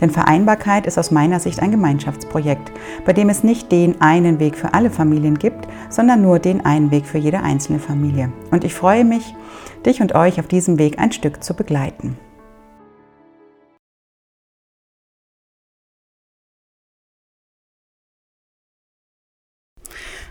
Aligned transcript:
Denn 0.00 0.10
Vereinbarkeit 0.10 0.86
ist 0.86 0.98
aus 0.98 1.10
meiner 1.10 1.40
Sicht 1.40 1.60
ein 1.60 1.70
Gemeinschaftsprojekt, 1.70 2.72
bei 3.04 3.12
dem 3.12 3.28
es 3.28 3.44
nicht 3.44 3.72
den 3.72 4.00
einen 4.00 4.40
Weg 4.40 4.56
für 4.56 4.74
alle 4.74 4.90
Familien 4.90 5.38
gibt, 5.38 5.66
sondern 5.90 6.22
nur 6.22 6.38
den 6.38 6.64
einen 6.64 6.90
Weg 6.90 7.06
für 7.06 7.18
jede 7.18 7.40
einzelne 7.42 7.78
Familie. 7.78 8.32
Und 8.50 8.64
ich 8.64 8.74
freue 8.74 9.04
mich, 9.04 9.34
dich 9.84 10.00
und 10.00 10.14
euch 10.14 10.40
auf 10.40 10.48
diesem 10.48 10.78
Weg 10.78 10.98
ein 10.98 11.12
Stück 11.12 11.42
zu 11.42 11.54
begleiten. 11.54 12.16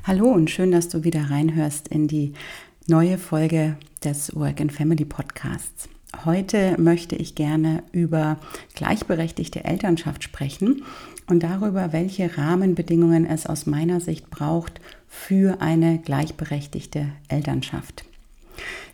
Hallo 0.08 0.30
und 0.30 0.52
schön, 0.52 0.72
dass 0.72 0.88
du 0.88 1.04
wieder 1.04 1.32
reinhörst 1.32 1.88
in 1.88 2.08
die 2.08 2.34
neue 2.86 3.18
Folge 3.18 3.76
des 4.04 4.36
Work 4.36 4.62
and 4.62 4.72
Family 4.72 5.04
Podcasts. 5.04 5.90
Heute 6.24 6.80
möchte 6.80 7.16
ich 7.16 7.36
gerne 7.36 7.84
über 7.92 8.38
gleichberechtigte 8.74 9.66
Elternschaft 9.66 10.24
sprechen 10.24 10.84
und 11.28 11.44
darüber, 11.44 11.92
welche 11.92 12.38
Rahmenbedingungen 12.38 13.26
es 13.26 13.46
aus 13.46 13.66
meiner 13.66 14.00
Sicht 14.00 14.30
braucht 14.30 14.80
für 15.08 15.62
eine 15.62 16.00
gleichberechtigte 16.00 17.08
Elternschaft. 17.28 18.06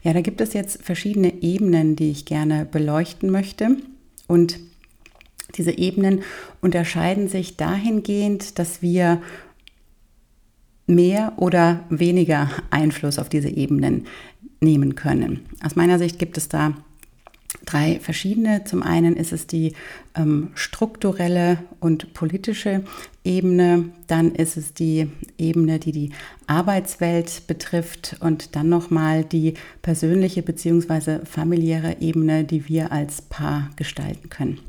Ja, 0.04 0.14
da 0.14 0.22
gibt 0.22 0.42
es 0.42 0.54
jetzt 0.54 0.84
verschiedene 0.84 1.42
Ebenen, 1.44 1.96
die 1.96 2.10
ich 2.10 2.26
gerne 2.26 2.66
beleuchten 2.66 3.30
möchte 3.30 3.78
und 4.28 4.60
diese 5.56 5.78
Ebenen 5.78 6.22
unterscheiden 6.62 7.28
sich 7.28 7.58
dahingehend, 7.58 8.58
dass 8.58 8.82
wir 8.82 9.22
mehr 10.88 11.34
oder 11.38 11.84
weniger 11.90 12.50
Einfluss 12.70 13.20
auf 13.20 13.30
diese 13.30 13.50
Ebenen 13.50 14.08
nehmen 14.62 14.96
können. 14.96 15.42
Aus 15.64 15.76
meiner 15.76 16.00
Sicht 16.00 16.20
gibt 16.20 16.38
es 16.38 16.48
da 16.48 16.74
drei 17.66 18.00
verschiedene. 18.00 18.64
Zum 18.64 18.84
einen 18.84 19.16
ist 19.16 19.32
es 19.32 19.48
die 19.48 19.74
ähm, 20.16 20.52
strukturelle 20.56 21.60
und 21.80 22.14
politische 22.14 22.84
Ebene, 23.24 23.90
dann 24.08 24.34
ist 24.34 24.58
es 24.58 24.74
die 24.74 25.10
Ebene, 25.38 25.80
die 25.80 25.92
die 25.92 26.12
Arbeitswelt 26.48 27.48
betrifft 27.48 28.18
und 28.20 28.56
dann 28.56 28.70
nochmal 28.70 29.24
die 29.24 29.54
persönliche 29.82 30.42
bzw. 30.42 31.26
familiäre 31.26 31.98
Ebene, 32.02 32.44
die 32.44 32.68
wir 32.68 32.92
als 32.92 33.22
Paar 33.22 33.70
gestalten 33.76 34.30
können. 34.30 34.60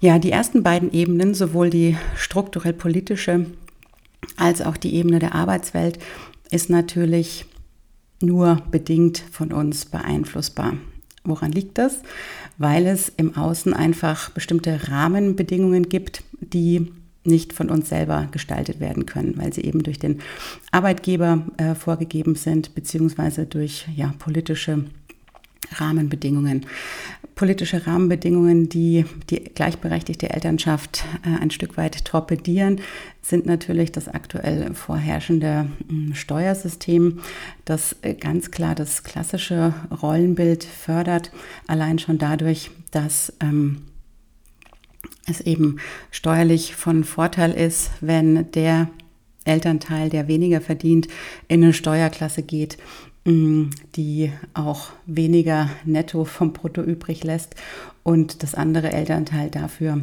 Ja, 0.00 0.18
die 0.18 0.32
ersten 0.32 0.62
beiden 0.62 0.92
Ebenen, 0.92 1.34
sowohl 1.34 1.70
die 1.70 1.96
strukturell 2.16 2.74
politische 2.74 3.46
als 4.36 4.62
auch 4.62 4.76
die 4.76 4.94
Ebene 4.94 5.18
der 5.18 5.34
Arbeitswelt, 5.34 5.98
ist 6.50 6.70
natürlich 6.70 7.46
nur 8.20 8.62
bedingt 8.70 9.18
von 9.18 9.52
uns 9.52 9.84
beeinflussbar. 9.84 10.74
Woran 11.24 11.52
liegt 11.52 11.78
das? 11.78 12.02
Weil 12.58 12.86
es 12.86 13.08
im 13.08 13.36
Außen 13.36 13.72
einfach 13.72 14.30
bestimmte 14.30 14.88
Rahmenbedingungen 14.88 15.88
gibt, 15.88 16.22
die 16.40 16.92
nicht 17.24 17.54
von 17.54 17.70
uns 17.70 17.88
selber 17.88 18.28
gestaltet 18.30 18.80
werden 18.80 19.06
können, 19.06 19.38
weil 19.38 19.52
sie 19.52 19.62
eben 19.62 19.82
durch 19.82 19.98
den 19.98 20.20
Arbeitgeber 20.70 21.46
äh, 21.56 21.74
vorgegeben 21.74 22.34
sind, 22.34 22.74
beziehungsweise 22.74 23.46
durch 23.46 23.86
ja, 23.96 24.12
politische 24.18 24.84
Rahmenbedingungen. 25.72 26.66
Politische 27.34 27.86
Rahmenbedingungen, 27.86 28.68
die 28.68 29.04
die 29.28 29.42
gleichberechtigte 29.42 30.30
Elternschaft 30.30 31.04
äh, 31.24 31.42
ein 31.42 31.50
Stück 31.50 31.76
weit 31.76 32.04
torpedieren, 32.04 32.80
sind 33.22 33.44
natürlich 33.46 33.90
das 33.90 34.08
aktuell 34.08 34.72
vorherrschende 34.74 35.66
hm, 35.88 36.14
Steuersystem, 36.14 37.20
das 37.64 37.96
äh, 38.02 38.14
ganz 38.14 38.50
klar 38.52 38.74
das 38.74 39.02
klassische 39.02 39.74
Rollenbild 40.02 40.62
fördert, 40.62 41.32
allein 41.66 41.98
schon 41.98 42.18
dadurch, 42.18 42.70
dass 42.92 43.32
ähm, 43.40 43.82
es 45.26 45.40
eben 45.40 45.78
steuerlich 46.10 46.76
von 46.76 47.02
Vorteil 47.02 47.50
ist, 47.52 47.90
wenn 48.00 48.50
der 48.52 48.90
Elternteil, 49.44 50.08
der 50.08 50.28
weniger 50.28 50.60
verdient, 50.60 51.08
in 51.48 51.62
eine 51.62 51.72
Steuerklasse 51.72 52.42
geht, 52.42 52.78
die 53.26 54.32
auch 54.52 54.90
weniger 55.06 55.70
netto 55.84 56.24
vom 56.24 56.52
Brutto 56.52 56.82
übrig 56.82 57.24
lässt 57.24 57.54
und 58.02 58.42
das 58.42 58.54
andere 58.54 58.92
Elternteil 58.92 59.50
dafür 59.50 60.02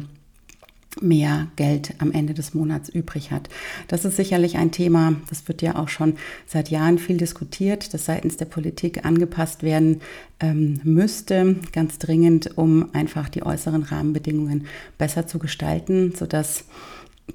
mehr 1.00 1.48
Geld 1.56 1.94
am 1.98 2.12
Ende 2.12 2.34
des 2.34 2.52
Monats 2.52 2.88
übrig 2.88 3.30
hat. 3.30 3.48
Das 3.88 4.04
ist 4.04 4.16
sicherlich 4.16 4.58
ein 4.58 4.72
Thema, 4.72 5.14
das 5.30 5.48
wird 5.48 5.62
ja 5.62 5.76
auch 5.76 5.88
schon 5.88 6.16
seit 6.46 6.68
Jahren 6.68 6.98
viel 6.98 7.16
diskutiert, 7.16 7.94
das 7.94 8.04
seitens 8.04 8.36
der 8.36 8.44
Politik 8.44 9.04
angepasst 9.04 9.62
werden 9.62 10.00
ähm, 10.40 10.80
müsste, 10.84 11.56
ganz 11.72 11.98
dringend, 11.98 12.58
um 12.58 12.94
einfach 12.94 13.28
die 13.28 13.44
äußeren 13.44 13.84
Rahmenbedingungen 13.84 14.66
besser 14.98 15.26
zu 15.26 15.38
gestalten, 15.38 16.12
sodass 16.14 16.64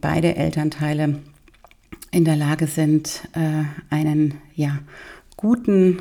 beide 0.02 0.36
Elternteile 0.36 1.20
in 2.12 2.26
der 2.26 2.36
Lage 2.36 2.68
sind, 2.68 3.28
äh, 3.34 3.64
einen 3.90 4.36
ja, 4.56 4.80
guten 5.38 6.00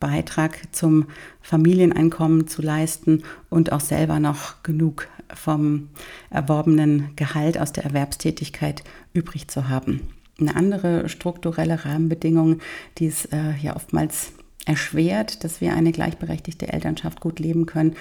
Beitrag 0.00 0.58
zum 0.72 1.06
Familieneinkommen 1.40 2.48
zu 2.48 2.60
leisten 2.60 3.22
und 3.48 3.72
auch 3.72 3.80
selber 3.80 4.18
noch 4.18 4.62
genug 4.62 5.08
vom 5.32 5.88
erworbenen 6.30 7.10
Gehalt 7.16 7.58
aus 7.58 7.72
der 7.72 7.84
Erwerbstätigkeit 7.84 8.82
übrig 9.12 9.48
zu 9.48 9.68
haben. 9.68 10.00
Eine 10.40 10.56
andere 10.56 11.08
strukturelle 11.08 11.84
Rahmenbedingung, 11.84 12.58
die 12.98 13.06
es 13.06 13.26
äh, 13.26 13.54
ja 13.62 13.76
oftmals 13.76 14.32
erschwert, 14.66 15.44
dass 15.44 15.60
wir 15.60 15.74
eine 15.74 15.92
gleichberechtigte 15.92 16.72
Elternschaft 16.72 17.20
gut 17.20 17.38
leben 17.38 17.66
können, 17.66 17.94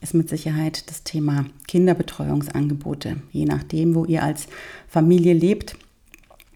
ist 0.00 0.14
mit 0.14 0.28
Sicherheit 0.28 0.88
das 0.90 1.02
Thema 1.02 1.46
Kinderbetreuungsangebote. 1.66 3.16
Je 3.32 3.46
nachdem, 3.46 3.94
wo 3.94 4.04
ihr 4.04 4.22
als 4.22 4.46
Familie 4.86 5.34
lebt, 5.34 5.76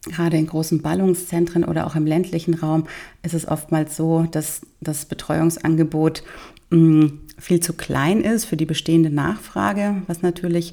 gerade 0.07 0.37
in 0.37 0.47
großen 0.47 0.83
Ballungszentren 0.83 1.65
oder 1.65 1.87
auch 1.87 1.97
im 1.97 2.07
ländlichen 2.07 2.55
Raum 2.55 2.87
ist 3.23 3.35
es 3.35 3.49
oftmals 3.49 3.97
so, 3.97 4.27
dass 4.31 4.61
das 4.81 5.07
Betreuungsangebot 5.07 6.23
mm, 6.71 7.07
viel 7.39 7.61
zu 7.61 7.73
klein 7.73 8.21
ist 8.21 8.45
für 8.45 8.57
die 8.57 8.67
bestehende 8.67 9.11
Nachfrage, 9.11 10.03
was 10.07 10.23
natürlich 10.23 10.73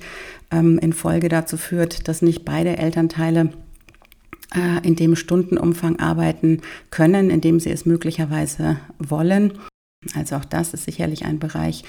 ähm, 0.52 0.78
in 0.80 0.94
Folge 0.94 1.30
dazu 1.30 1.58
führt, 1.58 2.08
dass 2.08 2.22
nicht 2.22 2.46
beide 2.46 2.78
Elternteile 2.78 3.52
äh, 4.54 4.86
in 4.86 4.96
dem 4.96 5.16
Stundenumfang 5.16 6.00
arbeiten 6.00 6.62
können, 6.90 7.30
in 7.30 7.42
dem 7.42 7.60
sie 7.60 7.72
es 7.72 7.86
möglicherweise 7.86 8.78
wollen. 9.00 9.54
Also 10.16 10.36
auch 10.36 10.46
das 10.46 10.74
ist 10.74 10.86
sicherlich 10.86 11.26
ein 11.26 11.40
Bereich, 11.40 11.84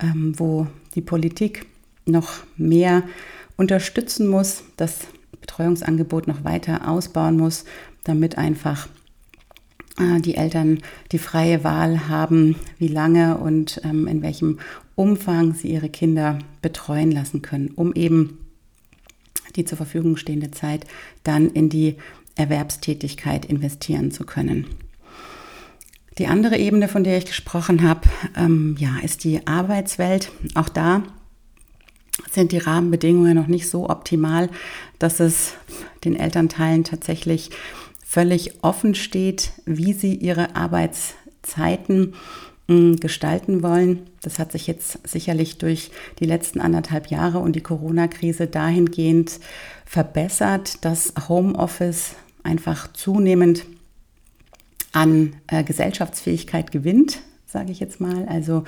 ähm, 0.00 0.34
wo 0.36 0.66
die 0.94 1.00
Politik 1.00 1.66
noch 2.04 2.32
mehr 2.56 3.04
unterstützen 3.56 4.26
muss, 4.26 4.64
dass 4.76 5.06
Betreuungsangebot 5.42 6.26
noch 6.26 6.44
weiter 6.44 6.88
ausbauen 6.88 7.36
muss, 7.36 7.66
damit 8.04 8.38
einfach 8.38 8.88
äh, 9.98 10.20
die 10.20 10.36
Eltern 10.36 10.78
die 11.12 11.18
freie 11.18 11.62
Wahl 11.64 12.08
haben, 12.08 12.56
wie 12.78 12.88
lange 12.88 13.36
und 13.36 13.82
ähm, 13.84 14.06
in 14.06 14.22
welchem 14.22 14.58
Umfang 14.94 15.54
sie 15.54 15.68
ihre 15.68 15.90
Kinder 15.90 16.38
betreuen 16.62 17.12
lassen 17.12 17.42
können, 17.42 17.70
um 17.74 17.92
eben 17.94 18.38
die 19.56 19.64
zur 19.66 19.76
Verfügung 19.76 20.16
stehende 20.16 20.50
Zeit 20.50 20.86
dann 21.24 21.50
in 21.50 21.68
die 21.68 21.96
Erwerbstätigkeit 22.36 23.44
investieren 23.44 24.10
zu 24.10 24.24
können. 24.24 24.66
Die 26.18 26.26
andere 26.26 26.58
Ebene, 26.58 26.88
von 26.88 27.04
der 27.04 27.18
ich 27.18 27.26
gesprochen 27.26 27.82
habe, 27.82 28.08
ähm, 28.36 28.76
ja, 28.78 28.98
ist 29.02 29.24
die 29.24 29.46
Arbeitswelt. 29.46 30.30
Auch 30.54 30.68
da 30.68 31.02
sind 32.32 32.52
die 32.52 32.58
Rahmenbedingungen 32.58 33.34
noch 33.34 33.46
nicht 33.46 33.68
so 33.68 33.88
optimal, 33.88 34.48
dass 34.98 35.20
es 35.20 35.54
den 36.04 36.16
Elternteilen 36.16 36.84
tatsächlich 36.84 37.50
völlig 38.04 38.62
offen 38.62 38.94
steht, 38.94 39.52
wie 39.64 39.92
sie 39.92 40.14
ihre 40.14 40.56
Arbeitszeiten 40.56 42.14
hm, 42.68 42.96
gestalten 43.00 43.62
wollen. 43.62 44.06
Das 44.22 44.38
hat 44.38 44.52
sich 44.52 44.66
jetzt 44.66 44.98
sicherlich 45.06 45.58
durch 45.58 45.90
die 46.20 46.26
letzten 46.26 46.60
anderthalb 46.60 47.08
Jahre 47.08 47.38
und 47.38 47.56
die 47.56 47.62
Corona-Krise 47.62 48.46
dahingehend 48.46 49.40
verbessert, 49.84 50.84
dass 50.84 51.14
Homeoffice 51.28 52.14
einfach 52.42 52.92
zunehmend 52.92 53.64
an 54.92 55.34
äh, 55.46 55.64
Gesellschaftsfähigkeit 55.64 56.70
gewinnt 56.70 57.20
sage 57.52 57.70
ich 57.70 57.80
jetzt 57.80 58.00
mal. 58.00 58.26
Also 58.28 58.64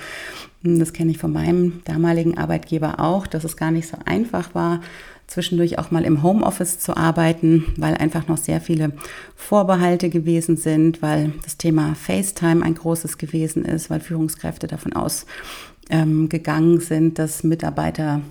hm, 0.61 0.79
das 0.79 0.93
kenne 0.93 1.11
ich 1.11 1.17
von 1.17 1.33
meinem 1.33 1.81
damaligen 1.85 2.37
Arbeitgeber 2.37 2.99
auch, 2.99 3.27
dass 3.27 3.43
es 3.43 3.57
gar 3.57 3.71
nicht 3.71 3.87
so 3.87 3.97
einfach 4.05 4.53
war, 4.55 4.81
zwischendurch 5.27 5.79
auch 5.79 5.91
mal 5.91 6.05
im 6.05 6.21
Homeoffice 6.21 6.79
zu 6.79 6.95
arbeiten, 6.95 7.65
weil 7.77 7.95
einfach 7.95 8.27
noch 8.27 8.37
sehr 8.37 8.61
viele 8.61 8.91
Vorbehalte 9.35 10.09
gewesen 10.09 10.55
sind, 10.55 11.01
weil 11.01 11.33
das 11.43 11.57
Thema 11.57 11.95
FaceTime 11.95 12.63
ein 12.63 12.75
großes 12.75 13.17
gewesen 13.17 13.65
ist, 13.65 13.89
weil 13.89 13.99
Führungskräfte 13.99 14.67
davon 14.67 14.93
ausgegangen 14.93 16.73
ähm, 16.73 16.79
sind, 16.79 17.19
dass 17.19 17.43
Mitarbeiter 17.43 18.21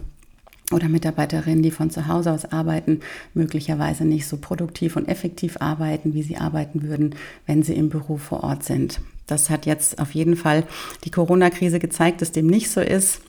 oder 0.72 0.88
Mitarbeiterinnen, 0.88 1.62
die 1.62 1.70
von 1.70 1.90
zu 1.90 2.06
Hause 2.06 2.32
aus 2.32 2.46
arbeiten, 2.46 3.00
möglicherweise 3.34 4.04
nicht 4.04 4.26
so 4.26 4.38
produktiv 4.38 4.96
und 4.96 5.08
effektiv 5.08 5.58
arbeiten, 5.60 6.14
wie 6.14 6.22
sie 6.22 6.38
arbeiten 6.38 6.82
würden, 6.82 7.14
wenn 7.46 7.62
sie 7.62 7.74
im 7.74 7.90
Büro 7.90 8.16
vor 8.16 8.42
Ort 8.42 8.64
sind. 8.64 9.00
Das 9.26 9.50
hat 9.50 9.66
jetzt 9.66 9.98
auf 9.98 10.12
jeden 10.12 10.36
Fall 10.36 10.64
die 11.04 11.10
Corona-Krise 11.10 11.78
gezeigt, 11.78 12.22
dass 12.22 12.32
dem 12.32 12.46
nicht 12.46 12.70
so 12.70 12.80
ist, 12.80 13.20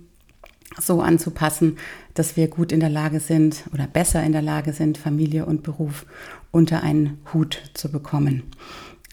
so 0.79 1.01
anzupassen, 1.01 1.77
dass 2.13 2.37
wir 2.37 2.47
gut 2.47 2.71
in 2.71 2.79
der 2.79 2.89
Lage 2.89 3.19
sind 3.19 3.63
oder 3.73 3.87
besser 3.87 4.23
in 4.23 4.33
der 4.33 4.41
Lage 4.41 4.73
sind, 4.73 4.97
Familie 4.97 5.45
und 5.45 5.61
Beruf 5.63 6.05
unter 6.51 6.83
einen 6.83 7.19
Hut 7.33 7.61
zu 7.73 7.91
bekommen. 7.91 8.43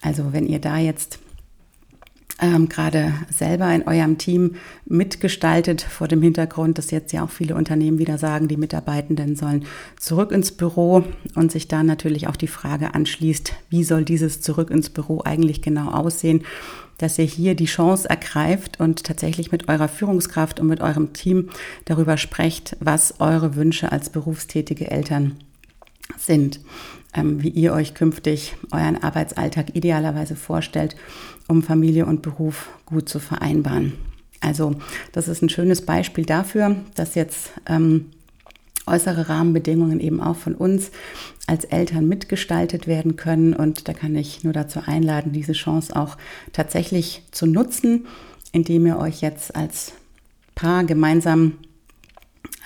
Also 0.01 0.33
wenn 0.33 0.45
ihr 0.45 0.59
da 0.59 0.77
jetzt 0.77 1.19
ähm, 2.41 2.67
gerade 2.67 3.13
selber 3.31 3.73
in 3.73 3.87
eurem 3.87 4.17
Team 4.17 4.55
mitgestaltet 4.85 5.81
vor 5.81 6.07
dem 6.07 6.21
Hintergrund, 6.21 6.77
dass 6.77 6.91
jetzt 6.91 7.13
ja 7.13 7.23
auch 7.23 7.29
viele 7.29 7.55
Unternehmen 7.55 7.99
wieder 7.99 8.17
sagen, 8.17 8.47
die 8.47 8.57
Mitarbeitenden 8.57 9.35
sollen 9.35 9.65
zurück 9.99 10.31
ins 10.31 10.51
Büro 10.51 11.03
und 11.35 11.51
sich 11.51 11.67
da 11.67 11.83
natürlich 11.83 12.27
auch 12.27 12.35
die 12.35 12.47
Frage 12.47 12.95
anschließt, 12.95 13.53
wie 13.69 13.83
soll 13.83 14.03
dieses 14.03 14.41
Zurück 14.41 14.71
ins 14.71 14.89
Büro 14.89 15.21
eigentlich 15.23 15.61
genau 15.61 15.89
aussehen, 15.91 16.43
dass 16.97 17.19
ihr 17.19 17.25
hier 17.25 17.55
die 17.55 17.65
Chance 17.65 18.09
ergreift 18.09 18.79
und 18.79 19.03
tatsächlich 19.03 19.51
mit 19.51 19.67
eurer 19.67 19.87
Führungskraft 19.87 20.59
und 20.59 20.67
mit 20.67 20.81
eurem 20.81 21.13
Team 21.13 21.49
darüber 21.85 22.17
sprecht, 22.17 22.77
was 22.79 23.19
eure 23.19 23.55
Wünsche 23.55 23.91
als 23.91 24.09
berufstätige 24.09 24.89
Eltern 24.89 25.35
sind. 26.17 26.59
Ähm, 27.15 27.43
wie 27.43 27.49
ihr 27.49 27.73
euch 27.73 27.93
künftig 27.93 28.55
euren 28.71 29.03
Arbeitsalltag 29.03 29.75
idealerweise 29.75 30.35
vorstellt, 30.35 30.95
um 31.47 31.63
Familie 31.63 32.05
und 32.05 32.21
Beruf 32.21 32.69
gut 32.85 33.09
zu 33.09 33.19
vereinbaren. 33.19 33.93
Also 34.41 34.75
das 35.11 35.27
ist 35.27 35.41
ein 35.41 35.49
schönes 35.49 35.85
Beispiel 35.85 36.25
dafür, 36.25 36.75
dass 36.95 37.15
jetzt 37.15 37.51
ähm, 37.65 38.11
äußere 38.85 39.29
Rahmenbedingungen 39.29 39.99
eben 39.99 40.19
auch 40.19 40.35
von 40.35 40.55
uns 40.55 40.91
als 41.47 41.63
Eltern 41.65 42.07
mitgestaltet 42.07 42.87
werden 42.87 43.15
können. 43.15 43.53
Und 43.53 43.87
da 43.87 43.93
kann 43.93 44.15
ich 44.15 44.43
nur 44.43 44.53
dazu 44.53 44.81
einladen, 44.85 45.31
diese 45.31 45.53
Chance 45.53 45.95
auch 45.95 46.17
tatsächlich 46.51 47.23
zu 47.31 47.45
nutzen, 47.45 48.05
indem 48.51 48.85
ihr 48.85 48.97
euch 48.97 49.21
jetzt 49.21 49.55
als 49.55 49.93
Paar 50.55 50.83
gemeinsam 50.83 51.53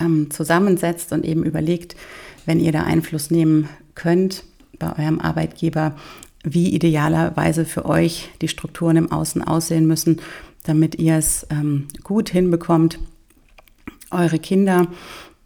ähm, 0.00 0.30
zusammensetzt 0.30 1.12
und 1.12 1.24
eben 1.24 1.44
überlegt, 1.44 1.96
wenn 2.44 2.60
ihr 2.60 2.72
da 2.72 2.82
Einfluss 2.82 3.30
nehmen 3.30 3.68
könnt 3.94 4.44
bei 4.78 4.96
eurem 4.98 5.20
Arbeitgeber, 5.20 5.96
wie 6.44 6.74
idealerweise 6.74 7.64
für 7.64 7.84
euch 7.84 8.30
die 8.40 8.48
Strukturen 8.48 8.96
im 8.96 9.12
Außen 9.12 9.42
aussehen 9.42 9.86
müssen, 9.86 10.20
damit 10.64 10.96
ihr 10.96 11.16
es 11.16 11.46
ähm, 11.50 11.88
gut 12.02 12.30
hinbekommt, 12.30 12.98
eure 14.10 14.38
Kinder 14.38 14.88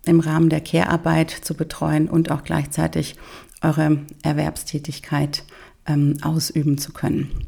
im 0.04 0.20
Rahmen 0.20 0.48
der 0.48 0.60
Care-Arbeit 0.60 1.30
zu 1.30 1.54
betreuen 1.54 2.08
und 2.08 2.30
auch 2.30 2.42
gleichzeitig 2.42 3.16
eure 3.62 3.98
Erwerbstätigkeit 4.22 5.44
ähm, 5.86 6.16
ausüben 6.22 6.78
zu 6.78 6.92
können. 6.92 7.46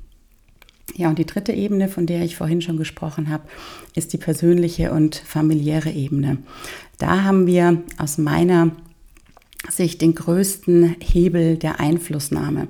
Ja, 0.97 1.09
und 1.09 1.19
die 1.19 1.27
dritte 1.27 1.53
Ebene, 1.53 1.89
von 1.89 2.07
der 2.07 2.23
ich 2.23 2.37
vorhin 2.37 2.63
schon 2.63 2.77
gesprochen 2.77 3.29
habe, 3.29 3.45
ist 3.95 4.13
die 4.13 4.19
persönliche 4.19 4.93
und 4.93 5.17
familiäre 5.17 5.91
Ebene. 5.91 6.39
Da 6.99 7.25
haben 7.25 7.47
wir 7.47 7.83
aus 7.99 8.19
meiner 8.19 8.71
sich 9.69 9.99
den 9.99 10.15
größten 10.15 10.97
Hebel 11.01 11.57
der 11.57 11.81
Einflussnahme. 11.81 12.69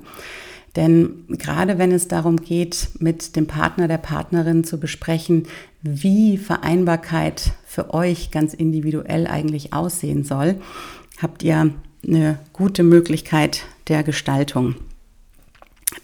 Denn 0.75 1.23
gerade 1.29 1.77
wenn 1.77 1.91
es 1.91 2.07
darum 2.07 2.37
geht, 2.37 2.89
mit 2.99 3.35
dem 3.35 3.47
Partner, 3.47 3.87
der 3.87 3.97
Partnerin 3.97 4.63
zu 4.63 4.79
besprechen, 4.79 5.47
wie 5.81 6.37
Vereinbarkeit 6.37 7.53
für 7.65 7.93
euch 7.93 8.31
ganz 8.31 8.53
individuell 8.53 9.27
eigentlich 9.27 9.73
aussehen 9.73 10.23
soll, 10.23 10.55
habt 11.21 11.43
ihr 11.43 11.71
eine 12.05 12.39
gute 12.51 12.83
Möglichkeit 12.83 13.63
der 13.87 14.03
Gestaltung. 14.03 14.75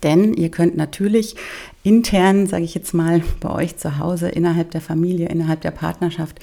Denn 0.04 0.34
ihr 0.34 0.50
könnt 0.50 0.78
natürlich 0.78 1.36
intern, 1.84 2.48
sage 2.48 2.64
ich 2.64 2.74
jetzt 2.74 2.94
mal, 2.94 3.22
bei 3.40 3.50
euch 3.50 3.78
zu 3.78 3.98
Hause, 4.00 4.30
innerhalb 4.30 4.72
der 4.72 4.82
Familie, 4.82 5.28
innerhalb 5.28 5.62
der 5.62 5.72
Partnerschaft, 5.72 6.40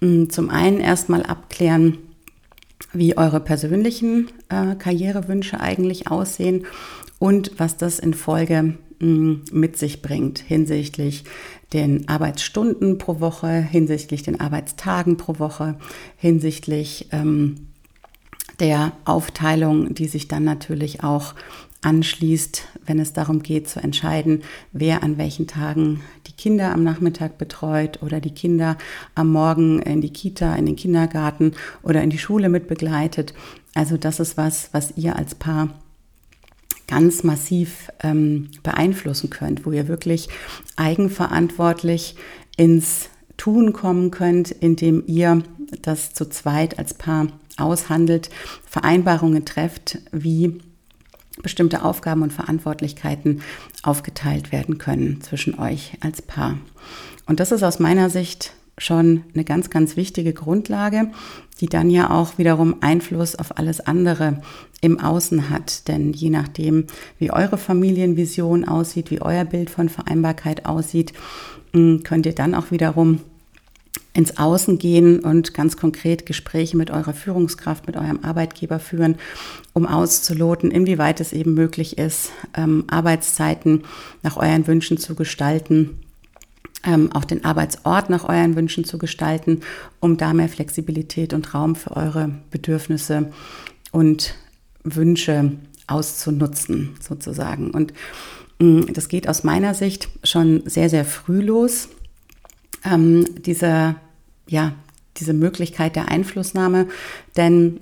zum 0.00 0.50
einen 0.50 0.80
erstmal 0.80 1.22
abklären, 1.22 1.98
wie 2.92 3.16
eure 3.16 3.40
persönlichen 3.40 4.28
äh, 4.50 4.74
Karrierewünsche 4.74 5.60
eigentlich 5.60 6.08
aussehen 6.08 6.66
und 7.18 7.52
was 7.58 7.76
das 7.76 7.98
in 7.98 8.14
Folge 8.14 8.74
mm, 9.00 9.34
mit 9.52 9.76
sich 9.76 10.02
bringt 10.02 10.38
hinsichtlich 10.38 11.24
den 11.72 12.08
Arbeitsstunden 12.08 12.98
pro 12.98 13.20
Woche, 13.20 13.48
hinsichtlich 13.48 14.22
den 14.22 14.40
Arbeitstagen 14.40 15.16
pro 15.16 15.38
Woche, 15.38 15.76
hinsichtlich 16.16 17.08
ähm, 17.12 17.68
der 18.60 18.92
Aufteilung, 19.04 19.94
die 19.94 20.06
sich 20.06 20.28
dann 20.28 20.44
natürlich 20.44 21.02
auch 21.02 21.34
anschließt, 21.82 22.66
wenn 22.86 22.98
es 22.98 23.12
darum 23.12 23.42
geht 23.42 23.68
zu 23.68 23.80
entscheiden, 23.80 24.42
wer 24.72 25.02
an 25.02 25.18
welchen 25.18 25.46
Tagen 25.46 26.00
die 26.26 26.32
Kinder 26.32 26.72
am 26.72 26.82
Nachmittag 26.82 27.36
betreut 27.36 28.02
oder 28.02 28.20
die 28.20 28.32
Kinder 28.32 28.78
am 29.14 29.30
Morgen 29.30 29.80
in 29.80 30.00
die 30.00 30.12
Kita, 30.12 30.54
in 30.54 30.66
den 30.66 30.76
Kindergarten 30.76 31.52
oder 31.82 32.02
in 32.02 32.10
die 32.10 32.18
Schule 32.18 32.48
mit 32.48 32.68
begleitet. 32.68 33.34
Also 33.74 33.96
das 33.96 34.20
ist 34.20 34.36
was, 34.36 34.70
was 34.72 34.96
ihr 34.96 35.16
als 35.16 35.34
Paar 35.34 35.68
ganz 36.86 37.22
massiv 37.22 37.90
ähm, 38.02 38.50
beeinflussen 38.62 39.30
könnt, 39.30 39.64
wo 39.66 39.72
ihr 39.72 39.88
wirklich 39.88 40.28
eigenverantwortlich 40.76 42.16
ins 42.56 43.08
Tun 43.36 43.72
kommen 43.72 44.10
könnt, 44.10 44.50
indem 44.50 45.02
ihr 45.06 45.42
das 45.82 46.12
zu 46.12 46.28
zweit 46.28 46.78
als 46.78 46.94
Paar 46.94 47.28
aushandelt, 47.56 48.30
Vereinbarungen 48.66 49.44
trefft, 49.44 49.98
wie 50.12 50.60
bestimmte 51.42 51.84
Aufgaben 51.84 52.22
und 52.22 52.32
Verantwortlichkeiten 52.32 53.42
aufgeteilt 53.82 54.52
werden 54.52 54.78
können 54.78 55.20
zwischen 55.20 55.58
euch 55.58 55.92
als 56.00 56.22
Paar. 56.22 56.58
Und 57.26 57.40
das 57.40 57.52
ist 57.52 57.62
aus 57.62 57.80
meiner 57.80 58.08
Sicht 58.10 58.52
schon 58.78 59.24
eine 59.34 59.44
ganz, 59.44 59.70
ganz 59.70 59.96
wichtige 59.96 60.32
Grundlage, 60.32 61.10
die 61.60 61.66
dann 61.66 61.90
ja 61.90 62.10
auch 62.10 62.38
wiederum 62.38 62.76
Einfluss 62.80 63.36
auf 63.36 63.58
alles 63.58 63.80
andere 63.80 64.42
im 64.80 64.98
Außen 64.98 65.50
hat. 65.50 65.88
Denn 65.88 66.12
je 66.12 66.30
nachdem, 66.30 66.86
wie 67.18 67.30
eure 67.30 67.58
Familienvision 67.58 68.64
aussieht, 68.64 69.10
wie 69.10 69.22
euer 69.22 69.44
Bild 69.44 69.70
von 69.70 69.88
Vereinbarkeit 69.88 70.66
aussieht, 70.66 71.12
könnt 71.72 72.26
ihr 72.26 72.34
dann 72.34 72.54
auch 72.54 72.70
wiederum 72.70 73.20
ins 74.12 74.38
Außen 74.38 74.78
gehen 74.78 75.18
und 75.18 75.54
ganz 75.54 75.76
konkret 75.76 76.24
Gespräche 76.24 76.76
mit 76.76 76.90
eurer 76.90 77.12
Führungskraft, 77.12 77.86
mit 77.88 77.96
eurem 77.96 78.20
Arbeitgeber 78.22 78.78
führen, 78.78 79.16
um 79.72 79.86
auszuloten, 79.86 80.70
inwieweit 80.70 81.20
es 81.20 81.32
eben 81.32 81.54
möglich 81.54 81.98
ist, 81.98 82.30
ähm, 82.56 82.84
Arbeitszeiten 82.86 83.82
nach 84.22 84.36
euren 84.36 84.68
Wünschen 84.68 84.98
zu 84.98 85.16
gestalten, 85.16 85.98
ähm, 86.86 87.12
auch 87.12 87.24
den 87.24 87.44
Arbeitsort 87.44 88.10
nach 88.10 88.24
euren 88.24 88.56
Wünschen 88.56 88.84
zu 88.84 88.98
gestalten, 88.98 89.60
um 90.00 90.16
da 90.16 90.32
mehr 90.32 90.48
Flexibilität 90.48 91.32
und 91.32 91.54
Raum 91.54 91.76
für 91.76 91.96
eure 91.96 92.30
Bedürfnisse 92.50 93.32
und 93.92 94.34
Wünsche 94.82 95.52
auszunutzen, 95.86 96.96
sozusagen. 97.00 97.70
Und 97.70 97.92
mm, 98.58 98.92
das 98.92 99.08
geht 99.08 99.28
aus 99.28 99.44
meiner 99.44 99.74
Sicht 99.74 100.08
schon 100.22 100.62
sehr, 100.66 100.88
sehr 100.88 101.04
früh 101.04 101.40
los. 101.40 101.88
Ähm, 102.84 103.24
dieser 103.42 103.96
ja, 104.46 104.72
diese 105.16 105.32
Möglichkeit 105.32 105.96
der 105.96 106.08
Einflussnahme. 106.08 106.88
Denn 107.36 107.80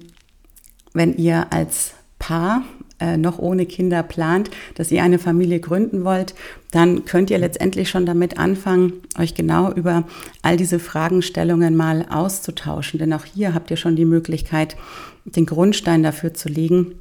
wenn 0.92 1.16
ihr 1.16 1.52
als 1.52 1.92
Paar 2.18 2.62
äh, 3.02 3.16
noch 3.16 3.40
ohne 3.40 3.66
Kinder 3.66 4.04
plant, 4.04 4.50
dass 4.76 4.92
ihr 4.92 5.02
eine 5.02 5.18
Familie 5.18 5.58
gründen 5.58 6.04
wollt, 6.04 6.34
dann 6.70 7.04
könnt 7.04 7.30
ihr 7.30 7.38
letztendlich 7.38 7.90
schon 7.90 8.06
damit 8.06 8.38
anfangen, 8.38 8.92
euch 9.18 9.34
genau 9.34 9.72
über 9.72 10.04
all 10.42 10.56
diese 10.56 10.78
Fragestellungen 10.78 11.74
mal 11.74 12.06
auszutauschen. 12.08 13.00
Denn 13.00 13.12
auch 13.12 13.24
hier 13.24 13.54
habt 13.54 13.72
ihr 13.72 13.76
schon 13.76 13.96
die 13.96 14.04
Möglichkeit, 14.04 14.76
den 15.24 15.46
Grundstein 15.46 16.04
dafür 16.04 16.32
zu 16.32 16.48
legen, 16.48 16.94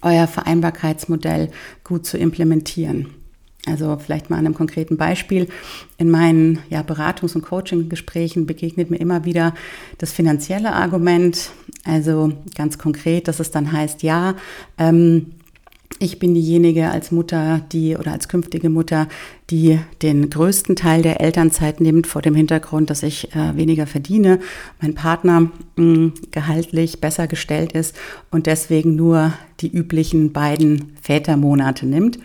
euer 0.00 0.26
Vereinbarkeitsmodell 0.26 1.50
gut 1.84 2.06
zu 2.06 2.16
implementieren. 2.16 3.17
Also 3.68 3.98
vielleicht 3.98 4.30
mal 4.30 4.36
an 4.36 4.46
einem 4.46 4.54
konkreten 4.54 4.96
Beispiel. 4.96 5.48
In 5.98 6.10
meinen 6.10 6.60
ja, 6.70 6.80
Beratungs- 6.80 7.34
und 7.34 7.42
Coaching-Gesprächen 7.42 8.46
begegnet 8.46 8.90
mir 8.90 8.98
immer 8.98 9.24
wieder 9.24 9.54
das 9.98 10.12
finanzielle 10.12 10.72
Argument. 10.72 11.50
Also 11.84 12.32
ganz 12.56 12.78
konkret, 12.78 13.28
dass 13.28 13.40
es 13.40 13.50
dann 13.50 13.72
heißt, 13.72 14.02
ja, 14.02 14.34
ähm, 14.78 15.26
ich 16.00 16.18
bin 16.18 16.34
diejenige 16.34 16.90
als 16.90 17.10
Mutter, 17.10 17.62
die 17.72 17.96
oder 17.96 18.12
als 18.12 18.28
künftige 18.28 18.70
Mutter, 18.70 19.08
die 19.50 19.80
den 20.02 20.30
größten 20.30 20.76
Teil 20.76 21.02
der 21.02 21.20
Elternzeit 21.20 21.80
nimmt 21.80 22.06
vor 22.06 22.22
dem 22.22 22.34
Hintergrund, 22.34 22.90
dass 22.90 23.02
ich 23.02 23.34
äh, 23.34 23.56
weniger 23.56 23.86
verdiene, 23.86 24.38
mein 24.80 24.94
Partner 24.94 25.40
mh, 25.40 25.50
hm, 25.76 26.12
gehaltlich 26.30 27.00
besser 27.00 27.26
gestellt 27.26 27.72
ist 27.72 27.96
und 28.30 28.46
deswegen 28.46 28.94
nur 28.94 29.32
die 29.60 29.72
üblichen 29.72 30.32
beiden 30.32 30.92
Vätermonate 31.02 31.86
nimmt. 31.86 32.18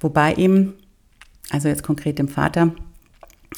Wobei 0.00 0.34
ihm, 0.34 0.72
also 1.52 1.68
jetzt 1.68 1.82
konkret 1.82 2.18
dem 2.18 2.28
Vater, 2.28 2.72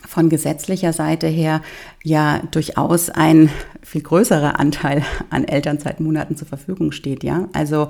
von 0.07 0.29
gesetzlicher 0.29 0.93
Seite 0.93 1.27
her 1.27 1.63
ja 2.03 2.43
durchaus 2.51 3.11
ein 3.11 3.49
viel 3.83 4.03
größerer 4.03 4.59
Anteil 4.59 5.03
an 5.31 5.45
Elternzeitmonaten 5.45 6.37
zur 6.37 6.49
Verfügung 6.49 6.93
steht, 6.93 7.25
ja. 7.25 7.49
Also 7.53 7.89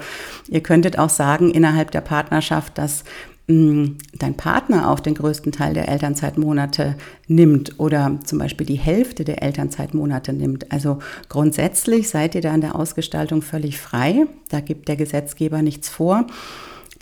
ihr 0.48 0.62
könntet 0.62 0.98
auch 0.98 1.10
sagen 1.10 1.50
innerhalb 1.50 1.90
der 1.90 2.02
Partnerschaft, 2.02 2.78
dass 2.78 3.04
hm, 3.46 3.98
dein 4.18 4.36
Partner 4.36 4.90
auch 4.90 5.00
den 5.00 5.14
größten 5.14 5.52
Teil 5.52 5.74
der 5.74 5.88
Elternzeitmonate 5.88 6.96
nimmt 7.26 7.78
oder 7.78 8.18
zum 8.24 8.38
Beispiel 8.38 8.66
die 8.66 8.78
Hälfte 8.78 9.24
der 9.24 9.42
Elternzeitmonate 9.42 10.32
nimmt. 10.32 10.72
Also 10.72 10.98
grundsätzlich 11.28 12.08
seid 12.08 12.34
ihr 12.34 12.40
da 12.40 12.54
in 12.54 12.62
der 12.62 12.74
Ausgestaltung 12.74 13.42
völlig 13.42 13.78
frei. 13.78 14.26
Da 14.48 14.60
gibt 14.60 14.88
der 14.88 14.96
Gesetzgeber 14.96 15.60
nichts 15.60 15.90
vor. 15.90 16.26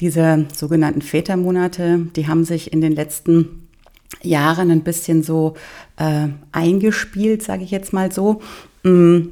Diese 0.01 0.47
sogenannten 0.55 1.03
Vätermonate, 1.03 2.07
die 2.17 2.27
haben 2.27 2.45
sich 2.45 2.73
in 2.73 2.81
den 2.81 2.93
letzten 2.93 3.69
Jahren 4.23 4.71
ein 4.71 4.83
bisschen 4.83 5.23
so 5.23 5.55
äh, 5.97 6.29
eingespielt, 6.53 7.43
sage 7.43 7.65
ich 7.65 7.71
jetzt 7.71 7.93
mal 7.93 8.13
so. 8.13 8.41
Mm, 8.83 9.29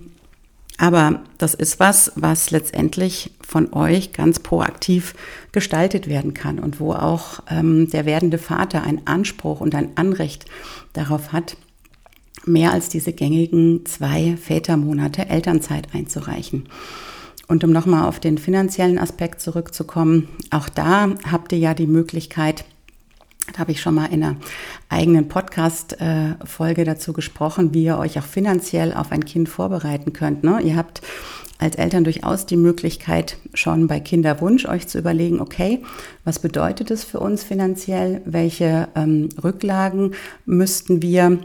aber 0.78 1.22
das 1.36 1.52
ist 1.52 1.78
was, 1.78 2.12
was 2.14 2.50
letztendlich 2.50 3.32
von 3.46 3.74
euch 3.74 4.14
ganz 4.14 4.38
proaktiv 4.38 5.14
gestaltet 5.52 6.08
werden 6.08 6.32
kann 6.32 6.58
und 6.58 6.80
wo 6.80 6.92
auch 6.94 7.40
ähm, 7.50 7.90
der 7.90 8.06
werdende 8.06 8.38
Vater 8.38 8.82
einen 8.82 9.06
Anspruch 9.06 9.60
und 9.60 9.74
ein 9.74 9.90
Anrecht 9.96 10.46
darauf 10.94 11.32
hat, 11.32 11.56
mehr 12.46 12.72
als 12.72 12.88
diese 12.88 13.12
gängigen 13.12 13.84
zwei 13.84 14.36
Vätermonate 14.36 15.28
Elternzeit 15.28 15.88
einzureichen. 15.94 16.68
Und 17.50 17.64
um 17.64 17.72
nochmal 17.72 18.06
auf 18.06 18.20
den 18.20 18.38
finanziellen 18.38 18.96
Aspekt 18.96 19.40
zurückzukommen, 19.40 20.28
auch 20.50 20.68
da 20.68 21.08
habt 21.28 21.50
ihr 21.50 21.58
ja 21.58 21.74
die 21.74 21.88
Möglichkeit, 21.88 22.64
da 23.52 23.58
habe 23.58 23.72
ich 23.72 23.80
schon 23.80 23.96
mal 23.96 24.06
in 24.06 24.22
einer 24.22 24.36
eigenen 24.88 25.26
Podcast-Folge 25.26 26.84
dazu 26.84 27.12
gesprochen, 27.12 27.74
wie 27.74 27.82
ihr 27.82 27.98
euch 27.98 28.20
auch 28.20 28.24
finanziell 28.24 28.94
auf 28.94 29.10
ein 29.10 29.24
Kind 29.24 29.48
vorbereiten 29.48 30.12
könnt. 30.12 30.44
Ne? 30.44 30.60
Ihr 30.62 30.76
habt 30.76 31.02
als 31.58 31.74
Eltern 31.74 32.04
durchaus 32.04 32.46
die 32.46 32.56
Möglichkeit, 32.56 33.36
schon 33.52 33.88
bei 33.88 33.98
Kinderwunsch 33.98 34.66
euch 34.66 34.86
zu 34.86 35.00
überlegen, 35.00 35.40
okay, 35.40 35.82
was 36.24 36.38
bedeutet 36.38 36.92
es 36.92 37.02
für 37.02 37.18
uns 37.18 37.42
finanziell? 37.42 38.22
Welche 38.26 38.86
ähm, 38.94 39.28
Rücklagen 39.42 40.12
müssten 40.46 41.02
wir 41.02 41.40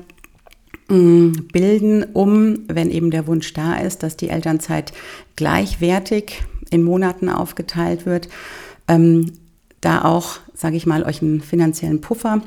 bilden, 0.88 2.04
um, 2.14 2.60
wenn 2.68 2.92
eben 2.92 3.10
der 3.10 3.26
Wunsch 3.28 3.54
da 3.54 3.76
ist, 3.76 4.04
dass 4.04 4.18
die 4.18 4.30
Elternzeit 4.30 4.94
gleichwertig 5.36 6.44
in 6.70 6.84
Monaten 6.84 7.30
aufgeteilt 7.30 8.06
wird, 8.06 8.30
ähm, 8.88 9.32
da 9.82 10.04
auch, 10.04 10.38
sage 10.54 10.78
ich 10.78 10.86
mal, 10.86 11.04
euch 11.04 11.22
einen 11.22 11.42
finanziellen 11.42 12.02
Puffer 12.02 12.42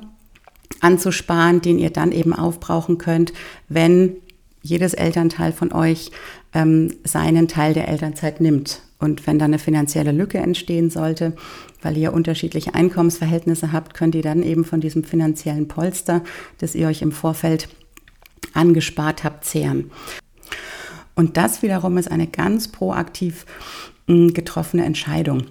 anzusparen, 0.80 1.60
den 1.60 1.78
ihr 1.78 1.90
dann 1.90 2.12
eben 2.12 2.32
aufbrauchen 2.32 2.98
könnt, 2.98 3.32
wenn 3.68 4.16
jedes 4.62 4.94
Elternteil 4.94 5.52
von 5.52 5.72
euch 5.72 6.10
ähm, 6.52 6.94
seinen 7.04 7.48
Teil 7.48 7.74
der 7.74 7.88
Elternzeit 7.88 8.40
nimmt. 8.40 8.82
Und 9.00 9.26
wenn 9.26 9.38
da 9.38 9.44
eine 9.44 9.60
finanzielle 9.60 10.12
Lücke 10.12 10.38
entstehen 10.38 10.90
sollte, 10.90 11.34
weil 11.82 11.96
ihr 11.96 12.12
unterschiedliche 12.12 12.74
Einkommensverhältnisse 12.74 13.72
habt, 13.72 13.94
könnt 13.94 14.16
ihr 14.16 14.22
dann 14.22 14.42
eben 14.42 14.64
von 14.64 14.80
diesem 14.80 15.04
finanziellen 15.04 15.68
Polster, 15.68 16.22
das 16.58 16.74
ihr 16.74 16.88
euch 16.88 17.02
im 17.02 17.12
Vorfeld 17.12 17.68
angespart 18.58 19.24
habt, 19.24 19.44
zehren. 19.44 19.90
Und 21.14 21.36
das 21.36 21.62
wiederum 21.62 21.96
ist 21.98 22.10
eine 22.10 22.26
ganz 22.26 22.68
proaktiv 22.68 23.46
hm, 24.06 24.34
getroffene 24.34 24.84
Entscheidung 24.84 25.46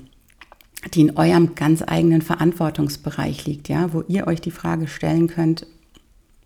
die 0.93 1.01
in 1.01 1.17
eurem 1.17 1.55
ganz 1.55 1.83
eigenen 1.85 2.21
Verantwortungsbereich 2.21 3.45
liegt, 3.45 3.69
ja, 3.69 3.93
wo 3.93 4.03
ihr 4.07 4.27
euch 4.27 4.41
die 4.41 4.51
Frage 4.51 4.87
stellen 4.87 5.27
könnt, 5.27 5.65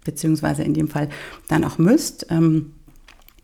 beziehungsweise 0.03 0.63
in 0.63 0.73
dem 0.73 0.87
Fall 0.87 1.09
dann 1.47 1.63
auch 1.63 1.77
müsst, 1.77 2.27
ähm, 2.29 2.73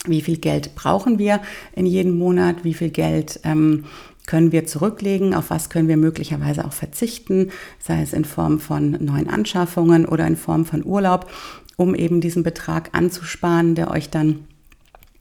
wie 0.05 0.21
viel 0.21 0.37
Geld 0.37 0.75
brauchen 0.75 1.19
wir 1.19 1.41
in 1.73 1.85
jedem 1.85 2.17
Monat, 2.17 2.63
wie 2.63 2.73
viel 2.73 2.89
Geld 2.89 3.39
ähm, 3.43 3.85
können 4.25 4.51
wir 4.51 4.65
zurücklegen, 4.65 5.33
auf 5.33 5.49
was 5.49 5.69
können 5.69 5.87
wir 5.87 5.97
möglicherweise 5.97 6.65
auch 6.65 6.73
verzichten, 6.73 7.51
sei 7.79 8.01
es 8.01 8.13
in 8.13 8.25
Form 8.25 8.59
von 8.59 8.91
neuen 8.91 9.29
Anschaffungen 9.29 10.05
oder 10.05 10.25
in 10.27 10.35
Form 10.35 10.65
von 10.65 10.85
Urlaub, 10.85 11.29
um 11.77 11.95
eben 11.95 12.19
diesen 12.19 12.43
Betrag 12.43 12.89
anzusparen, 12.91 13.75
der 13.75 13.91
euch 13.91 14.09
dann 14.09 14.45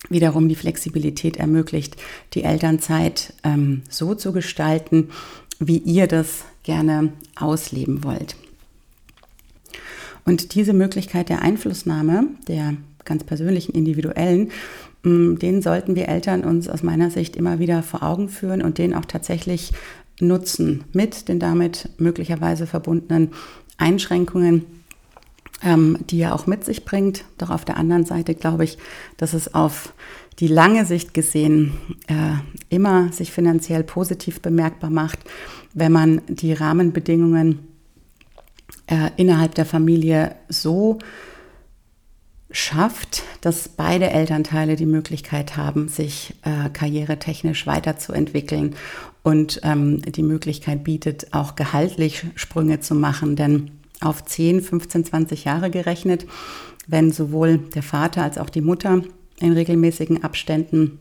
wiederum 0.08 0.48
die 0.48 0.54
Flexibilität 0.54 1.36
ermöglicht, 1.36 1.96
die 2.34 2.42
Elternzeit 2.42 3.34
ähm, 3.44 3.82
so 3.88 4.14
zu 4.14 4.32
gestalten, 4.32 5.10
wie 5.58 5.78
ihr 5.78 6.06
das 6.06 6.44
gerne 6.62 7.12
ausleben 7.36 8.04
wollt. 8.04 8.36
Und 10.24 10.54
diese 10.54 10.72
Möglichkeit 10.72 11.28
der 11.28 11.42
Einflussnahme, 11.42 12.28
der 12.48 12.74
ganz 13.04 13.24
persönlichen, 13.24 13.72
individuellen, 13.72 14.50
mm, 15.02 15.36
den 15.36 15.62
sollten 15.62 15.94
wir 15.94 16.08
Eltern 16.08 16.44
uns 16.44 16.68
aus 16.68 16.82
meiner 16.82 17.10
Sicht 17.10 17.36
immer 17.36 17.58
wieder 17.58 17.82
vor 17.82 18.02
Augen 18.02 18.28
führen 18.28 18.62
und 18.62 18.78
den 18.78 18.94
auch 18.94 19.04
tatsächlich 19.04 19.72
nutzen 20.20 20.84
mit 20.92 21.28
den 21.28 21.38
damit 21.38 21.90
möglicherweise 21.98 22.66
verbundenen 22.66 23.30
Einschränkungen, 23.76 24.64
ähm, 25.62 25.98
die 26.10 26.20
er 26.20 26.34
auch 26.34 26.46
mit 26.46 26.64
sich 26.64 26.84
bringt. 26.84 27.24
Doch 27.38 27.50
auf 27.50 27.64
der 27.64 27.76
anderen 27.76 28.04
Seite 28.04 28.34
glaube 28.34 28.64
ich, 28.64 28.78
dass 29.16 29.32
es 29.32 29.54
auf 29.54 29.92
die 30.38 30.48
lange 30.48 30.84
Sicht 30.84 31.14
gesehen 31.14 31.72
äh, 32.08 32.14
immer 32.68 33.12
sich 33.12 33.32
finanziell 33.32 33.82
positiv 33.82 34.42
bemerkbar 34.42 34.90
macht, 34.90 35.18
wenn 35.72 35.92
man 35.92 36.22
die 36.28 36.52
Rahmenbedingungen 36.52 37.60
äh, 38.86 39.10
innerhalb 39.16 39.54
der 39.54 39.64
Familie 39.66 40.34
so 40.48 40.98
schafft, 42.50 43.24
dass 43.40 43.68
beide 43.68 44.10
Elternteile 44.10 44.76
die 44.76 44.86
Möglichkeit 44.86 45.56
haben, 45.56 45.88
sich 45.88 46.34
äh, 46.42 46.70
karrieretechnisch 46.70 47.66
weiterzuentwickeln 47.66 48.76
und 49.22 49.60
ähm, 49.64 50.02
die 50.02 50.22
Möglichkeit 50.22 50.84
bietet, 50.84 51.32
auch 51.32 51.56
gehaltlich 51.56 52.24
Sprünge 52.36 52.80
zu 52.80 52.94
machen. 52.94 53.36
Denn 53.36 53.72
auf 54.00 54.24
10, 54.24 54.60
15, 54.60 55.04
20 55.04 55.44
Jahre 55.44 55.70
gerechnet, 55.70 56.26
wenn 56.86 57.12
sowohl 57.12 57.58
der 57.58 57.82
Vater 57.82 58.22
als 58.22 58.38
auch 58.38 58.50
die 58.50 58.60
Mutter 58.60 59.02
in 59.40 59.52
regelmäßigen 59.52 60.24
Abständen 60.24 60.98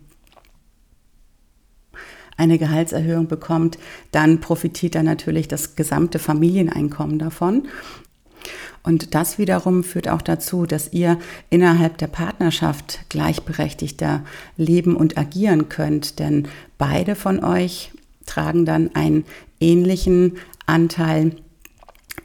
eine 2.38 2.58
Gehaltserhöhung 2.58 3.28
bekommt, 3.28 3.78
dann 4.12 4.40
profitiert 4.42 4.96
dann 4.96 5.06
natürlich 5.06 5.48
das 5.48 5.76
gesamte 5.76 6.20
Familieneinkommen 6.20 7.18
davon. 7.20 7.68
Und 8.84 9.16
das 9.16 9.40
wiederum 9.40 9.84
führt 9.84 10.10
auch 10.10 10.22
dazu, 10.22 10.66
dass 10.66 10.94
ihr 10.94 11.18
innerhalb 11.50 11.98
der 11.98 12.08
Partnerschaft 12.08 13.10
gleichberechtigter 13.10 14.24
leben 14.58 14.96
und 14.96 15.18
agieren 15.18 15.70
könnt, 15.70 16.20
denn 16.20 16.48
beide 16.78 17.16
von 17.16 17.44
euch 17.44 17.92
tragen 18.28 18.66
dann 18.66 18.94
einen 18.94 19.26
ähnlichen 19.60 20.38
Anteil 20.68 21.36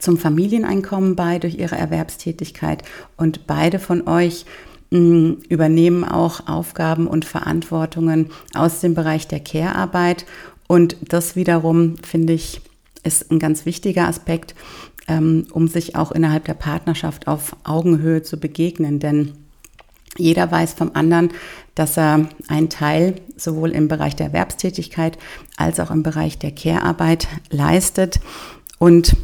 zum 0.01 0.17
Familieneinkommen 0.17 1.15
bei 1.15 1.39
durch 1.39 1.55
ihre 1.55 1.77
Erwerbstätigkeit 1.77 2.83
und 3.17 3.47
beide 3.47 3.79
von 3.79 4.07
euch 4.07 4.45
mm, 4.89 5.33
übernehmen 5.47 6.03
auch 6.03 6.47
Aufgaben 6.47 7.07
und 7.07 7.23
Verantwortungen 7.23 8.29
aus 8.53 8.81
dem 8.81 8.93
Bereich 8.93 9.27
der 9.27 9.39
Care-Arbeit. 9.39 10.25
Und 10.67 10.97
das 11.01 11.35
wiederum, 11.35 11.95
finde 12.03 12.33
ich, 12.33 12.61
ist 13.03 13.31
ein 13.31 13.39
ganz 13.39 13.65
wichtiger 13.65 14.07
Aspekt, 14.07 14.55
ähm, 15.07 15.47
um 15.51 15.67
sich 15.67 15.95
auch 15.95 16.11
innerhalb 16.11 16.45
der 16.45 16.53
Partnerschaft 16.53 17.27
auf 17.27 17.55
Augenhöhe 17.63 18.23
zu 18.23 18.39
begegnen. 18.39 18.99
Denn 18.99 19.33
Jeder 20.17 20.51
weiß 20.51 20.73
vom 20.73 20.91
anderen, 20.93 21.31
dass 21.73 21.97
er 21.97 22.27
einen 22.49 22.69
Teil 22.69 23.15
sowohl 23.37 23.71
im 23.71 23.87
Bereich 23.87 24.15
der 24.15 24.27
Erwerbstätigkeit 24.27 25.17
als 25.55 25.79
auch 25.79 25.89
im 25.89 26.03
Bereich 26.03 26.37
der 26.37 26.51
Care-Arbeit 26.51 27.27
leistet. 27.49 28.19
Und 28.77 29.15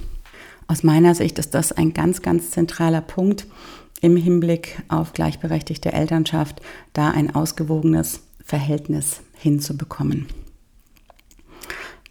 aus 0.68 0.84
meiner 0.84 1.16
Sicht 1.16 1.40
ist 1.40 1.54
das 1.54 1.72
ein 1.72 1.94
ganz, 1.94 2.22
ganz 2.22 2.52
zentraler 2.52 3.02
Punkt 3.02 3.48
im 4.02 4.16
Hinblick 4.18 4.84
auf 4.90 5.14
gleichberechtigte 5.14 5.92
Elternschaft, 5.94 6.62
da 6.94 7.10
ein 7.10 7.34
ausgewogenes 7.34 8.22
Verhältnis 8.44 9.22
hinzubekommen. 9.34 10.28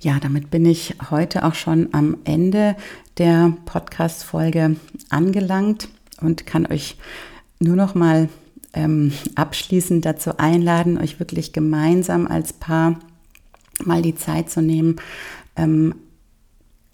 Ja, 0.01 0.19
damit 0.21 0.51
bin 0.51 0.67
ich 0.67 0.95
heute 1.11 1.45
auch 1.45 1.55
schon 1.55 1.89
am 1.93 2.19
Ende 2.25 2.77
der 3.19 3.57
Podcast-Folge 3.65 4.77
angelangt 5.09 5.89
und 6.21 6.47
kann 6.47 6.67
euch 6.67 6.99
nur 7.61 7.77
noch 7.77 7.95
mal 7.95 8.29
ähm, 8.75 9.13
abschließend 9.35 10.05
dazu 10.05 10.37
einladen, 10.39 10.99
euch 10.99 11.19
wirklich 11.19 11.53
gemeinsam 11.53 12.27
als 12.27 12.53
Paar 12.53 12.99
mal 13.85 14.03
die 14.03 14.15
Zeit 14.15 14.51
zu 14.51 14.61
nehmen, 14.61 14.97
ähm, 15.57 15.95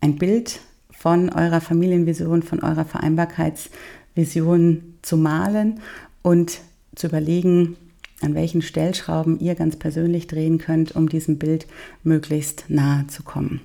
ein 0.01 0.17
Bild 0.17 0.61
von 1.03 1.31
eurer 1.31 1.61
Familienvision, 1.61 2.45
von 2.45 2.63
eurer 2.63 2.85
Vereinbarkeitsvision 2.85 4.95
zu 5.03 5.17
malen 5.17 5.81
und 6.23 6.61
zu 6.95 7.09
überlegen, 7.09 7.77
an 8.21 8.37
welchen 8.37 8.63
Stellschrauben 8.63 9.41
ihr 9.41 9.57
ganz 9.57 9.75
persönlich 9.75 10.29
drehen 10.29 10.59
könnt, 10.59 10.95
um 10.95 11.09
diesem 11.09 11.39
Bild 11.39 11.67
möglichst 12.05 12.67
nahe 12.69 13.09
zu 13.09 13.25
kommen. 13.25 13.63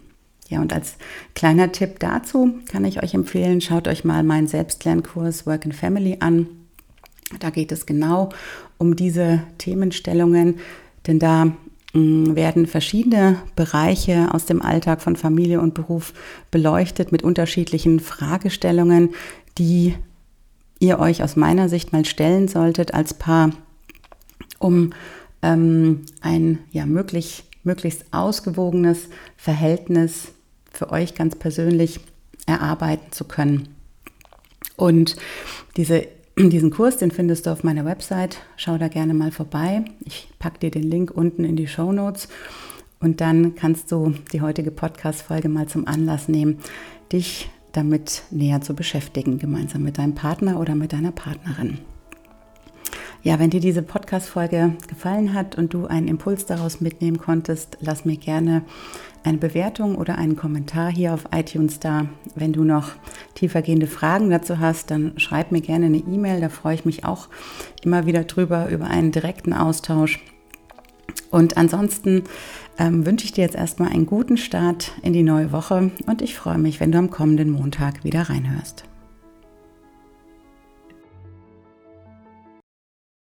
Ja, 0.50 0.62
und 0.62 0.74
als 0.74 0.96
kleiner 1.36 1.72
Tipp 1.72 2.00
dazu 2.00 2.56
kann 2.72 2.86
ich 2.86 3.04
euch 3.04 3.14
empfehlen, 3.14 3.62
schaut 3.62 3.88
euch 3.88 4.04
mal 4.04 4.24
meinen 4.24 4.48
Selbstlernkurs 4.48 5.46
Work 5.46 5.66
and 5.66 5.76
Family 5.76 6.18
an. 6.22 6.48
Da 7.40 7.52
geht 7.52 7.72
es 7.72 7.86
genau 7.86 8.30
um 8.80 8.96
diese 8.96 9.44
Themenstellungen, 9.60 10.56
denn 11.06 11.20
da 11.20 11.56
werden 11.94 12.68
verschiedene 12.68 13.38
Bereiche 13.56 14.34
aus 14.34 14.46
dem 14.46 14.62
Alltag 14.62 15.02
von 15.02 15.16
Familie 15.16 15.62
und 15.62 15.74
Beruf 15.74 16.14
beleuchtet 16.52 17.12
mit 17.12 17.24
unterschiedlichen 17.24 18.00
Fragestellungen, 18.00 19.16
die 19.58 19.96
ihr 20.80 21.00
euch 21.00 21.24
aus 21.24 21.36
meiner 21.36 21.70
Sicht 21.70 21.94
mal 21.94 22.06
stellen 22.06 22.48
solltet 22.48 22.94
als 22.94 23.14
Paar, 23.14 23.52
um 24.60 24.92
ähm, 25.42 26.06
ein 26.22 26.60
ja, 26.72 26.86
möglich, 26.86 27.46
möglichst 27.64 28.06
ausgewogenes 28.12 29.10
Verhältnis 29.36 30.34
für 30.72 30.92
euch 30.92 31.16
ganz 31.16 31.36
persönlich 31.36 32.00
erarbeiten 32.46 33.12
zu 33.12 33.26
können. 33.26 33.70
Und 34.76 35.16
diese, 35.76 36.08
diesen 36.38 36.70
Kurs, 36.70 36.98
den 36.98 37.10
findest 37.10 37.46
du 37.46 37.52
auf 37.52 37.64
meiner 37.64 37.84
Website. 37.84 38.38
Schau 38.58 38.78
da 38.78 38.90
gerne 38.90 39.16
mal 39.16 39.32
vorbei. 39.32 39.84
Ich 40.06 40.30
packe 40.38 40.60
dir 40.60 40.72
den 40.72 40.84
Link 40.84 41.10
unten 41.10 41.44
in 41.44 41.56
die 41.56 41.68
Show 41.68 41.92
Notes. 41.92 42.28
Und 43.00 43.22
dann 43.22 43.56
kannst 43.56 43.92
du 43.92 44.14
die 44.32 44.42
heutige 44.42 44.70
Podcast-Folge 44.70 45.50
mal 45.50 45.68
zum 45.68 45.88
Anlass 45.88 46.28
nehmen, 46.28 46.60
dich 47.12 47.50
damit 47.72 48.24
näher 48.30 48.62
zu 48.62 48.76
beschäftigen, 48.76 49.40
gemeinsam 49.40 49.84
mit 49.84 49.98
deinem 49.98 50.16
Partner 50.16 50.60
oder 50.60 50.76
mit 50.76 50.94
deiner 50.94 51.12
Partnerin. 51.12 51.80
Ja, 53.28 53.40
wenn 53.40 53.50
dir 53.50 53.60
diese 53.60 53.82
Podcast-Folge 53.82 54.78
gefallen 54.88 55.34
hat 55.34 55.58
und 55.58 55.74
du 55.74 55.86
einen 55.86 56.08
Impuls 56.08 56.46
daraus 56.46 56.80
mitnehmen 56.80 57.18
konntest, 57.18 57.78
lass 57.82 58.06
mir 58.06 58.16
gerne 58.16 58.64
eine 59.26 59.38
Bewertung 59.38 59.98
oder 59.98 60.18
einen 60.18 60.38
Kommentar 60.38 60.90
hier 60.90 61.14
auf 61.14 61.26
iTunes 61.36 61.82
da. 61.82 62.06
Wenn 62.36 62.54
du 62.54 62.64
noch 62.64 62.92
tiefergehende 63.36 63.88
Fragen 63.88 64.30
dazu 64.30 64.60
hast, 64.60 64.92
dann 64.92 65.12
schreib 65.20 65.52
mir 65.52 65.60
gerne 65.60 65.88
eine 65.88 65.98
E-Mail. 65.98 66.40
Da 66.40 66.48
freue 66.48 66.76
ich 66.76 66.86
mich 66.86 67.04
auch 67.04 67.28
immer 67.84 68.06
wieder 68.06 68.24
drüber, 68.24 68.70
über 68.70 68.86
einen 68.86 69.12
direkten 69.12 69.52
Austausch. 69.52 70.24
Und 71.30 71.58
ansonsten 71.58 72.24
ähm, 72.80 73.06
wünsche 73.06 73.26
ich 73.26 73.34
dir 73.34 73.44
jetzt 73.44 73.58
erstmal 73.58 73.90
einen 73.90 74.06
guten 74.06 74.38
Start 74.38 74.94
in 75.02 75.12
die 75.12 75.24
neue 75.24 75.52
Woche 75.52 75.92
und 76.06 76.22
ich 76.22 76.34
freue 76.38 76.60
mich, 76.60 76.80
wenn 76.80 76.94
du 76.94 76.98
am 76.98 77.10
kommenden 77.10 77.50
Montag 77.50 78.06
wieder 78.06 78.30
reinhörst. 78.30 78.86